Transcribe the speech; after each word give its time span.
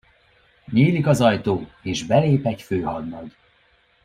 Nyílik 0.65 1.07
az 1.07 1.21
ajtó, 1.21 1.69
és 1.81 2.05
belép 2.05 2.45
egy 2.45 2.61
főhadnagy. 2.61 3.35